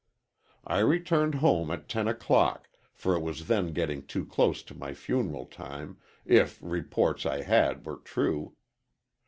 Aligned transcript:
"I 0.65 0.79
returned 0.79 1.35
home 1.35 1.69
at 1.69 1.87
ten 1.87 2.07
o'clock, 2.07 2.67
for 2.91 3.15
it 3.15 3.21
was 3.21 3.45
then 3.45 3.71
getting 3.71 4.01
too 4.03 4.25
close 4.25 4.63
to 4.63 4.73
my 4.73 4.95
funeral 4.95 5.45
time, 5.45 5.97
if 6.25 6.57
reports 6.59 7.23
I 7.23 7.43
had 7.43 7.85
were 7.85 7.97
true. 7.97 8.55